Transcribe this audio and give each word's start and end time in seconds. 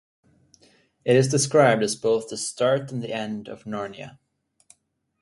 It 1.05 1.15
is 1.15 1.27
described 1.27 1.83
as 1.83 1.95
both 1.95 2.29
the 2.29 2.35
start 2.37 2.91
and 2.91 3.05
end 3.05 3.47
of 3.47 3.65
Narnia. 3.65 4.17